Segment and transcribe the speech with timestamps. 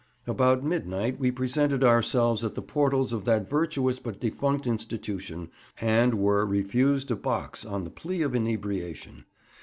[0.25, 6.15] About midnight we presented ourselves at the portals of that virtuous but defunct institution, and
[6.15, 9.25] were refused a box on the plea of inebriation.